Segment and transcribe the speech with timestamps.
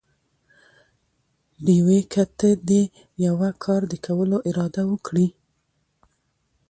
[1.65, 1.99] ډېوې!!
[2.11, 2.83] که ته دې
[3.25, 5.27] يوه کار د کولو اراده وکړي؟